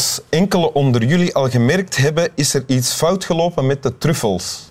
[0.00, 4.70] Zoals enkele onder jullie al gemerkt hebben, is er iets fout gelopen met de truffels.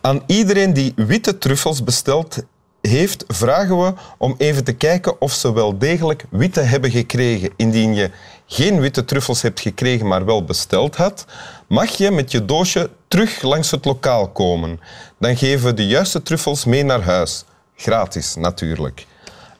[0.00, 2.36] Aan iedereen die witte truffels bestelt
[2.80, 7.50] heeft, vragen we om even te kijken of ze wel degelijk witte hebben gekregen.
[7.56, 8.10] Indien je
[8.46, 11.24] geen witte truffels hebt gekregen, maar wel besteld had,
[11.66, 14.80] mag je met je doosje terug langs het lokaal komen.
[15.18, 17.44] Dan geven we de juiste truffels mee naar huis.
[17.76, 19.06] Gratis, natuurlijk.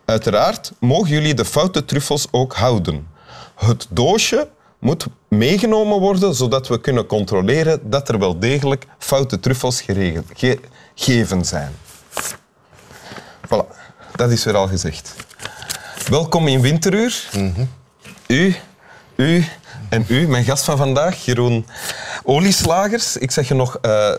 [0.05, 3.12] Uiteraard mogen jullie de foute truffels ook houden.
[3.65, 4.49] Het doosje
[4.79, 9.85] moet meegenomen worden zodat we kunnen controleren dat er wel degelijk foute truffels
[10.35, 11.73] gegeven zijn.
[13.47, 13.67] Voilà,
[14.15, 15.15] dat is weer al gezegd.
[16.09, 17.29] Welkom in Winteruur.
[18.27, 18.55] U,
[19.17, 19.45] u
[19.89, 21.67] en u, mijn gast van vandaag, Jeroen
[22.25, 23.17] Olieslagers.
[23.17, 24.11] Ik zeg je nog uh,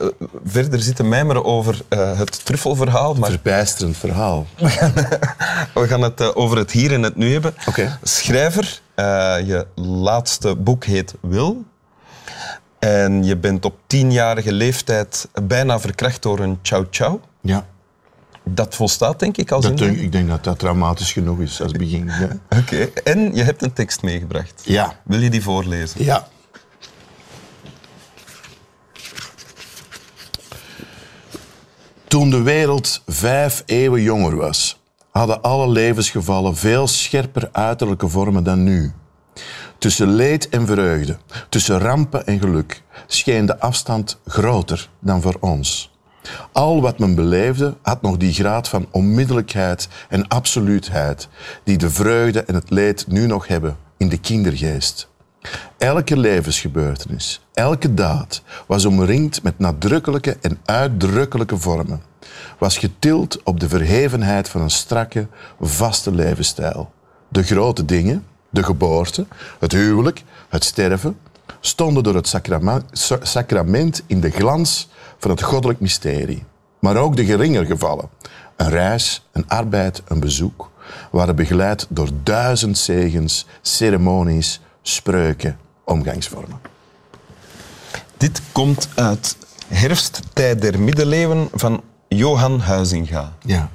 [0.46, 3.14] verder zitten mijmeren over uh, het truffelverhaal.
[3.14, 3.30] Maar...
[3.30, 4.46] Verbijsterend verhaal.
[5.74, 7.56] We gaan het uh, over het hier en het nu hebben.
[7.68, 7.98] Okay.
[8.04, 8.82] Schrijver,
[9.46, 11.64] je laatste boek heet Wil.
[12.80, 17.18] En je bent op tienjarige leeftijd bijna verkracht door een chow-chow.
[17.42, 17.66] Ja.
[18.44, 21.72] Dat volstaat, denk ik, als dat denk, Ik denk dat dat traumatisch genoeg is als
[21.72, 22.06] begin.
[22.06, 22.38] Ja.
[22.60, 22.90] Oké.
[23.04, 24.62] En je hebt een tekst meegebracht.
[24.66, 25.00] Ja.
[25.04, 26.04] Wil je die voorlezen?
[26.04, 26.28] Ja.
[32.08, 38.64] Toen de wereld vijf eeuwen jonger was, hadden alle levensgevallen veel scherper uiterlijke vormen dan
[38.64, 38.92] nu.
[39.78, 41.18] Tussen leed en vreugde,
[41.50, 45.93] tussen rampen en geluk, scheen de afstand groter dan voor ons.
[46.52, 51.28] Al wat men beleefde had nog die graad van onmiddellijkheid en absoluutheid
[51.64, 55.12] die de vreugde en het leed nu nog hebben in de kindergeest.
[55.78, 62.02] Elke levensgebeurtenis, elke daad was omringd met nadrukkelijke en uitdrukkelijke vormen,
[62.58, 65.28] was getild op de verhevenheid van een strakke,
[65.60, 66.92] vaste levensstijl.
[67.28, 69.26] De grote dingen, de geboorte,
[69.60, 71.18] het huwelijk, het sterven,
[71.60, 72.38] stonden door het
[73.22, 74.90] sacrament in de glans
[75.24, 76.44] van het goddelijk mysterie.
[76.80, 78.10] Maar ook de geringer gevallen.
[78.56, 80.72] Een reis, een arbeid, een bezoek
[81.12, 86.60] waren begeleid door duizend zegens, ceremonies, spreuken, omgangsvormen.
[88.18, 93.34] Dit komt uit Herfsttijd der Middeleeuwen van Johan Huizinga.
[93.46, 93.70] Ja.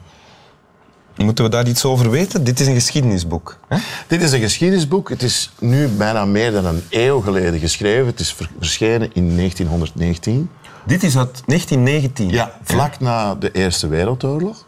[1.16, 2.44] Moeten we daar iets over weten?
[2.44, 3.58] Dit is een geschiedenisboek.
[3.68, 3.76] Hè?
[4.06, 5.08] Dit is een geschiedenisboek.
[5.08, 8.06] Het is nu bijna meer dan een eeuw geleden geschreven.
[8.06, 10.50] Het is verschenen in 1919.
[10.88, 12.28] Dit is uit 1919?
[12.28, 14.66] Ja, vlak na de Eerste Wereldoorlog.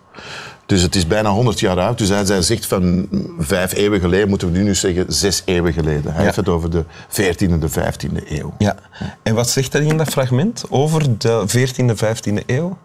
[0.66, 1.98] Dus het is bijna 100 jaar oud.
[1.98, 3.08] Dus hij, hij zegt van
[3.38, 6.12] vijf eeuwen geleden, moeten we nu zeggen zes eeuwen geleden.
[6.12, 8.54] Hij heeft het over de 14e en de 15e eeuw.
[8.59, 8.75] Ja.
[9.22, 12.78] En wat zegt hij in dat fragment over de 14e, 15e eeuw?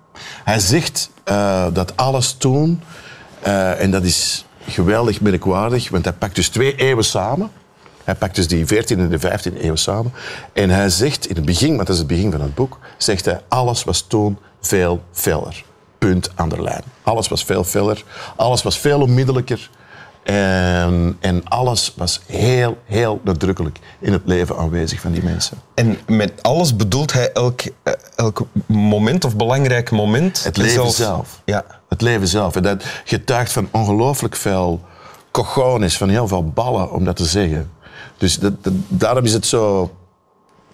[0.43, 2.81] Hij zegt uh, dat alles toen,
[3.47, 7.51] uh, en dat is geweldig merkwaardig, want hij pakt dus twee eeuwen samen.
[8.05, 10.13] Hij pakt dus die 14e en de 15e eeuw samen.
[10.53, 13.25] En hij zegt in het begin, want dat is het begin van het boek, zegt
[13.25, 15.63] hij, alles was toen veel feller.
[15.97, 16.83] Punt aan de lijn.
[17.03, 18.03] Alles was veel feller.
[18.35, 19.69] Alles was veel onmiddellijker.
[20.23, 25.57] En, en, alles was heel, heel nadrukkelijk in het leven aanwezig van die mensen.
[25.73, 30.43] En met alles bedoelt hij elk, eh, elk moment of belangrijk moment?
[30.43, 31.41] Het leven zelf.
[31.45, 31.65] Ja.
[31.89, 32.55] Het leven zelf.
[32.55, 34.81] En dat getuigt van ongelooflijk veel
[35.31, 37.71] cojones, van heel veel ballen, om dat te zeggen.
[38.17, 38.53] Dus dat,
[38.87, 39.91] daarom is het zo...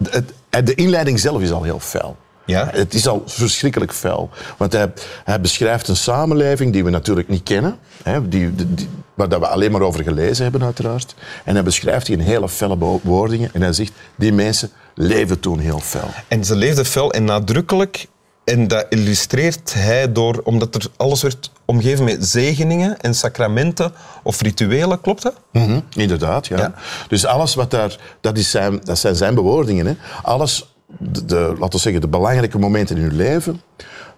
[0.08, 0.32] Het,
[0.66, 2.16] de inleiding zelf is al heel fel.
[2.44, 2.68] Ja?
[2.72, 4.30] Het is al verschrikkelijk fel.
[4.56, 4.92] Want hij,
[5.24, 7.78] hij beschrijft een samenleving die we natuurlijk niet kennen.
[8.02, 11.14] Hè, die, die, waar we alleen maar over gelezen hebben, uiteraard.
[11.44, 13.50] En hij beschrijft die in hele felle bewoordingen.
[13.52, 16.08] En hij zegt, die mensen leven toen heel fel.
[16.28, 18.06] En ze leefden fel en nadrukkelijk
[18.44, 23.92] en dat illustreert hij door, omdat er alles werd omgeven met zegeningen en sacramenten
[24.22, 25.34] of rituelen, klopt dat?
[25.52, 26.58] Mm inderdaad, ja.
[26.58, 26.74] ja.
[27.08, 29.86] Dus alles wat daar, dat, is zijn, dat zijn zijn bewoordingen.
[29.86, 29.94] Hè.
[30.22, 33.62] Alles, de, de, laten we zeggen, de belangrijke momenten in uw leven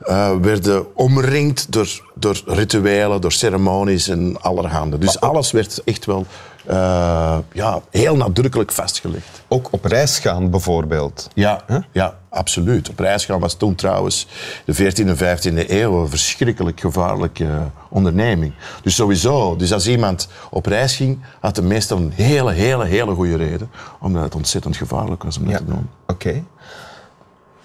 [0.03, 4.99] uh, werden omringd door, door rituelen, door ceremonies en allerhande.
[4.99, 6.27] Dus alles werd echt wel
[6.71, 9.43] uh, ja, heel nadrukkelijk vastgelegd.
[9.49, 11.29] Ook op reis gaan bijvoorbeeld?
[11.35, 12.89] Ja, ja, absoluut.
[12.89, 14.27] Op reis gaan was toen trouwens
[14.65, 17.49] de 14e en 15e eeuw een verschrikkelijk gevaarlijke
[17.89, 18.55] onderneming.
[18.83, 23.15] Dus sowieso, dus als iemand op reis ging, had hij meestal een hele, hele, hele
[23.15, 23.71] goede reden.
[24.01, 25.89] Omdat het ontzettend gevaarlijk was om dat te doen.
[26.07, 26.45] Oké.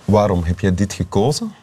[0.06, 1.54] Waarom heb jij dit gekozen?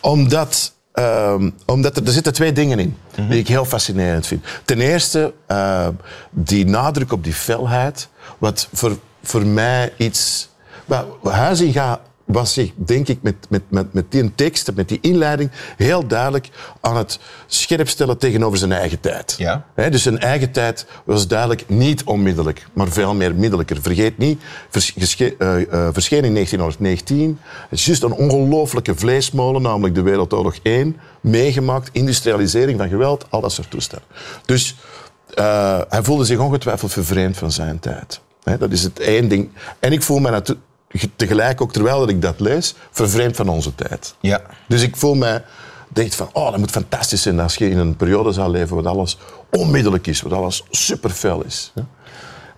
[0.00, 2.96] Omdat Um, omdat er, er zitten twee dingen in
[3.28, 4.44] die ik heel fascinerend vind.
[4.64, 5.88] Ten eerste uh,
[6.30, 8.08] die nadruk op die felheid,
[8.38, 10.48] wat voor, voor mij iets.
[11.22, 16.06] Huizinga was zich, denk ik, met, met, met, met die tekst, met die inleiding, heel
[16.06, 16.48] duidelijk
[16.80, 19.34] aan het scherpstellen tegenover zijn eigen tijd.
[19.38, 19.64] Ja.
[19.74, 23.80] Dus zijn eigen tijd was duidelijk niet onmiddellijk, maar veel meer middelijker.
[23.82, 27.38] Vergeet niet, vers, gesche- eh, eh, verscheen in 1919.
[27.68, 33.40] Het is juist een ongelooflijke vleesmolen, namelijk de Wereldoorlog 1, meegemaakt, industrialisering van geweld, al
[33.40, 34.08] dat soort toestanden.
[34.44, 34.76] Dus
[35.34, 38.20] eh, hij voelde zich ongetwijfeld vervreemd van zijn tijd.
[38.58, 39.48] Dat is het één ding.
[39.78, 40.58] En ik voel me natu-
[41.16, 44.14] tegelijk ook, terwijl dat ik dat lees, vervreemd van onze tijd.
[44.20, 44.40] Ja.
[44.68, 45.44] Dus ik voel mij,
[45.88, 48.88] denk van, oh, dat moet fantastisch zijn als je in een periode zou leven waar
[48.88, 49.18] alles
[49.50, 51.72] onmiddellijk is, waar alles superfel is.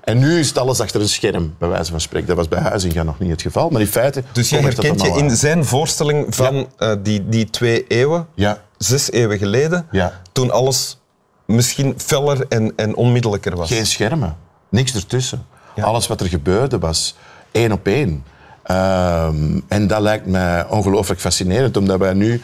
[0.00, 2.26] En nu is het alles achter een scherm, bij wijze van spreken.
[2.28, 4.22] Dat was bij Huizinga nog niet het geval, maar in feite...
[4.32, 8.62] Dus jij herkent je in zijn voorstelling van eh, die, die twee eeuwen, Ja.
[8.78, 10.20] zes eeuwen geleden, Ja.
[10.32, 10.98] toen alles
[11.46, 13.68] misschien feller en, en onmiddellijker was.
[13.70, 14.36] Geen schermen,
[14.68, 15.46] niks ertussen.
[15.80, 17.16] Alles wat er gebeurde was
[17.56, 18.24] één op één.
[18.62, 22.40] Ehm, en dat lijkt mij ongelooflijk fascinerend, omdat wij nu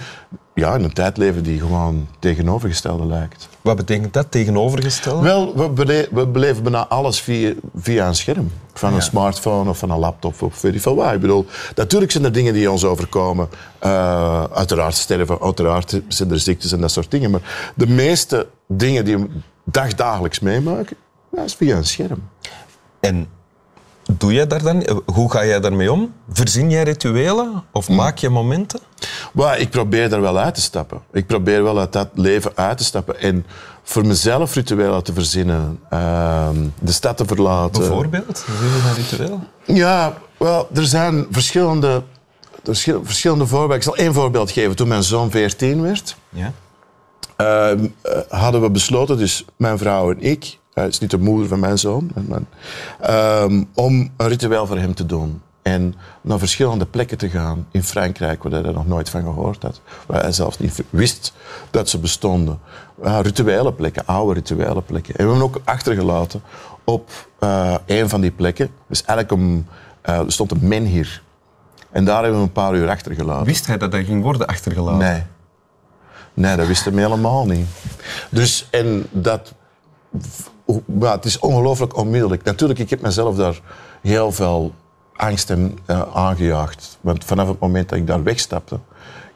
[0.55, 3.49] ja, in een tijd leven die gewoon tegenovergestelde lijkt.
[3.61, 5.23] Wat betekent dat, tegenovergesteld?
[5.23, 8.51] Wel, we, bele- we beleven bijna alles via, via een scherm.
[8.75, 11.13] Van een smartphone of van een laptop of weet ik veel wat.
[11.13, 13.49] Ik bedoel, natuurlijk zijn er dingen die ons overkomen.
[13.79, 17.31] Eh, uiteraard sterven, uiteraard zijn er ziektes en dat soort dingen.
[17.31, 19.27] Maar de meeste dingen die we
[19.65, 20.97] dagdagelijks meemaken,
[21.31, 22.29] dat is via een scherm.
[23.01, 23.27] En
[24.19, 24.83] doe jij daar dan?
[24.83, 26.13] eh, Hoe ga jij daarmee om?
[26.33, 27.97] Verzin jij rituelen of Hmm.
[27.97, 28.81] maak je momenten?
[29.33, 31.01] Maar ik probeer daar wel uit te stappen.
[31.13, 33.21] Ik probeer wel uit dat leven uit te stappen.
[33.21, 33.47] En
[33.83, 35.79] voor mezelf rituelen te verzinnen.
[35.91, 37.81] ehm, de stad te verlaten.
[37.81, 38.45] Bijvoorbeeld?
[38.59, 39.41] Hoe je dat ritueel?
[39.65, 42.03] Ja, wel, er zijn verschillende,
[42.65, 43.77] verschil- verschillende voorbeelden.
[43.77, 44.77] Ik zal één voorbeeld geven.
[44.77, 46.53] Toen mijn zoon 14 werd, Ja.
[47.37, 51.49] ehm, eh, hadden we besloten, dus mijn vrouw en ik, hij is niet de moeder
[51.49, 52.41] van mijn zoon, maar,
[53.01, 55.43] ehm, om een ritueel voor hem te doen.
[55.63, 59.63] En naar verschillende plekken te gaan in Frankrijk, waar hij er nog nooit van gehoord
[59.63, 59.81] had.
[60.07, 61.33] Waar hij zelfs niet wist
[61.71, 62.59] dat ze bestonden.
[63.03, 65.15] Rituele plekken, oude rituele plekken.
[65.15, 66.43] En we hebben hem ook achtergelaten
[66.85, 68.71] op eh, een van die plekken.
[68.89, 69.67] Dus eigenlijk om,
[70.01, 71.23] eh, er stond een menhir.
[71.91, 73.47] En daar hebben we een paar uur achtergelaten.
[73.47, 74.99] Wist hij dat hij ging worden achtergelaten?
[74.99, 75.23] Nee.
[76.35, 77.67] Nee, dat wist hem helemaal niet.
[78.31, 79.55] Dus, en dat...
[81.01, 82.45] Ja, het is ongelooflijk onmiddellijk.
[82.45, 83.61] Natuurlijk, ik heb mezelf daar
[84.03, 84.73] heel veel
[85.17, 86.99] angst en, eh, aangejaagd.
[87.01, 88.79] Want vanaf het moment dat ik daar wegstapte,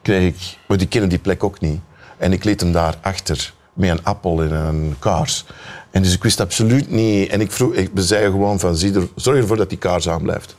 [0.03, 0.59] kreeg ik...
[0.67, 1.81] Want ik kende die plek ook niet.
[2.17, 5.45] En ik liet hem daar achter met een appel en een kaars.
[5.91, 7.29] En dus ik wist absoluut niet...
[7.29, 10.23] En ik vroeg, ik zei gewoon van, zie er, zorg ervoor dat die kaars aan
[10.23, 10.57] blijft.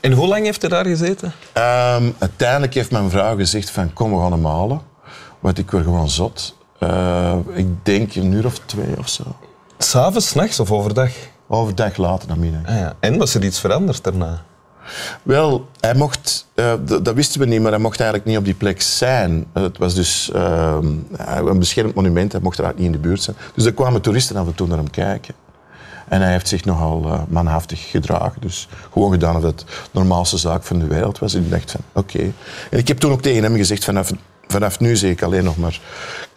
[0.00, 1.32] En hoe lang heeft hij daar gezeten?
[1.52, 4.80] Ehm, uiteindelijk heeft mijn vrouw gezegd van kom, we gaan hem halen.
[5.40, 6.56] Want ik word gewoon zot.
[6.78, 9.24] Eh, ik denk een uur of twee of zo.
[9.78, 11.10] S'avonds, nachts of overdag?
[11.48, 12.66] Overdag later namiddag.
[12.66, 12.94] Ah, ja.
[13.00, 14.42] En was er iets veranderd daarna?
[15.22, 18.54] Wel, hij mocht, eh, dat wisten we niet, maar hij mocht eigenlijk niet op die
[18.54, 19.46] plek zijn.
[19.52, 20.86] Eh, het was dus ehm,
[21.46, 23.36] een beschermd monument, hij mocht er eigenlijk niet in de buurt zijn.
[23.54, 25.34] Dus er kwamen toeristen af en toe naar hem kijken.
[26.08, 28.40] En hij heeft zich nogal eh, manhaftig gedragen.
[28.40, 31.34] Dus gewoon gedaan of dat de normaalste zaak van de wereld was.
[31.34, 32.32] En ik dacht van, oké.
[32.70, 34.10] En ik heb toen ook tegen hem gezegd, vanaf,
[34.46, 35.80] vanaf nu zeg ik alleen nog maar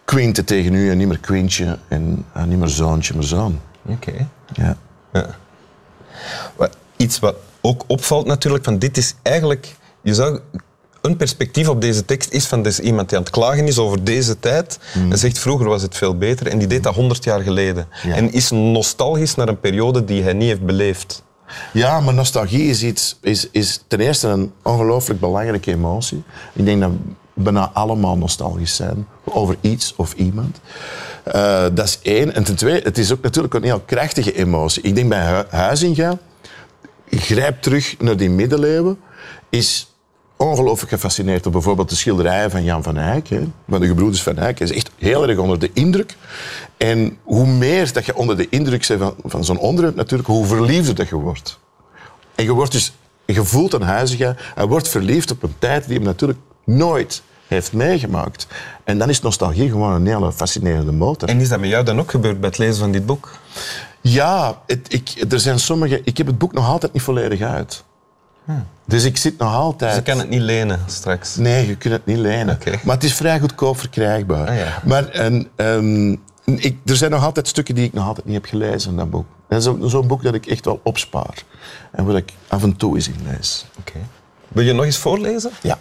[0.04, 3.60] Quinte tegen u en niet meer Quintje en eh, niet meer zoontje, maar zoon.
[3.86, 4.28] Oké.
[4.52, 4.76] Ja.
[5.12, 5.26] Ja.
[6.56, 9.74] Wat- Iets wat ook opvalt natuurlijk, van dit is eigenlijk...
[10.02, 10.40] Je zou,
[11.00, 14.04] een perspectief op deze tekst is van is iemand die aan het klagen is over
[14.04, 17.40] deze tijd en zegt vroeger was het veel beter en die deed dat honderd jaar
[17.40, 17.86] geleden.
[18.02, 18.14] Ja.
[18.14, 21.22] En is nostalgisch naar een periode die hij niet heeft beleefd.
[21.72, 26.22] Ja, maar nostalgie is, iets, is, is ten eerste een ongelooflijk belangrijke emotie.
[26.52, 26.90] Ik denk dat
[27.34, 30.60] bijna allemaal nostalgisch zijn over iets of iemand.
[31.22, 32.34] Eh, dat is één.
[32.34, 34.82] En ten tweede, het is ook natuurlijk een heel krachtige emotie.
[34.82, 36.18] Ik denk bij Hu- Huizinga,
[37.10, 38.98] grijp terug naar die middeleeuwen,
[39.50, 39.86] is
[40.36, 44.36] ongelooflijk gefascineerd door bijvoorbeeld de schilderijen van Jan van Eyck, hè, van de gebroeders van
[44.38, 44.58] Eyck.
[44.58, 46.16] Hij is echt heel erg onder de indruk.
[46.76, 50.46] En hoe meer dat je onder de indruk bent van, van zo'n onderwerp natuurlijk, hoe
[50.46, 51.58] verliefder dat je wordt.
[52.34, 52.92] En je wordt dus,
[53.26, 57.72] je voelt een huiziga, hij wordt verliefd op een tijd die hem natuurlijk nooit heeft
[57.72, 58.46] meegemaakt.
[58.84, 61.28] En dan is nostalgie gewoon een hele fascinerende motor.
[61.28, 63.30] En is dat met jou dan ook gebeurd bij het lezen van dit boek?
[64.00, 66.00] Ja, het, ik, er zijn sommige...
[66.04, 67.84] Ik heb het boek nog altijd niet volledig uit.
[68.84, 69.90] Dus ik zit nog altijd...
[69.90, 71.36] Dus ik kan het niet lenen straks.
[71.36, 72.54] Nee, je kunt het niet lenen.
[72.54, 72.78] Oké.
[72.84, 74.48] Maar het is vrij goedkoop verkrijgbaar.
[74.48, 74.82] Ah, ja.
[74.84, 76.12] Maar en, ehm,
[76.44, 79.10] ik, er zijn nog altijd stukken die ik nog altijd niet heb gelezen in dat
[79.10, 79.26] boek.
[79.48, 81.44] Dat is ook zo'n boek dat ik echt wel opspaar.
[81.90, 83.66] En waar ik af en toe eens in lees.
[83.78, 83.98] Oké.
[84.48, 85.50] Wil je nog eens voorlezen?
[85.62, 85.78] Ja.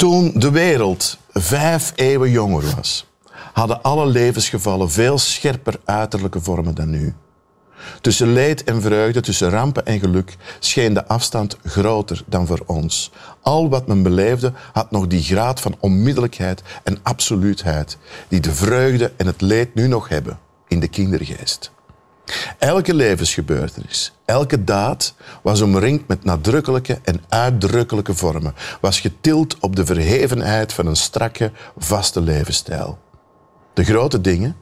[0.00, 3.06] Toen de wereld vijf eeuwen jonger was,
[3.52, 7.14] hadden alle levensgevallen veel scherper uiterlijke vormen dan nu.
[8.00, 13.10] Tussen leed en vreugde, tussen rampen en geluk, scheen de afstand groter dan voor ons.
[13.40, 19.12] Al wat men beleefde had nog die graad van onmiddellijkheid en absoluutheid, die de vreugde
[19.16, 20.38] en het leed nu nog hebben
[20.68, 21.70] in de kindergeest.
[22.58, 29.86] Elke levensgebeurtenis, elke daad was omringd met nadrukkelijke en uitdrukkelijke vormen, was getild op de
[29.86, 32.98] verhevenheid van een strakke, vaste levensstijl.
[33.74, 34.56] De grote dingen,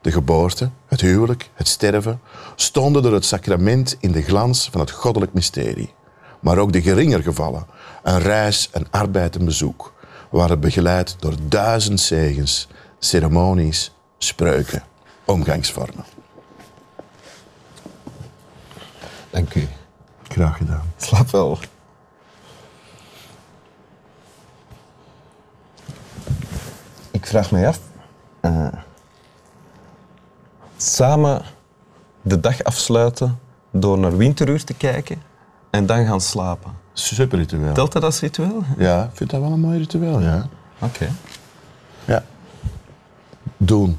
[0.00, 2.20] de geboorte, het huwelijk, het sterven,
[2.54, 5.94] stonden door het sacrament in de glans van het goddelijk mysterie.
[6.40, 7.66] Maar ook de geringer gevallen,
[8.02, 9.92] een reis, een arbeid, een bezoek,
[10.30, 14.82] waren begeleid door duizend zegens, ceremonies, spreuken,
[15.24, 16.13] omgangsvormen.
[19.34, 19.68] Dank u.
[20.28, 20.82] Graag gedaan.
[20.96, 21.58] Slaap wel.
[27.10, 27.80] Ik vraag me af.
[28.40, 28.66] eh,
[30.76, 31.42] samen
[32.22, 33.38] de dag afsluiten
[33.70, 35.22] door naar Winteruur te kijken
[35.70, 36.72] en dan gaan slapen.
[36.92, 37.72] Super ritueel.
[37.74, 38.62] Telt dat als ritueel?
[38.78, 40.46] Ja, ik vind dat wel een mooi ritueel, ja.
[40.78, 41.08] Oké.
[42.04, 42.24] Ja.
[43.56, 43.98] Doen.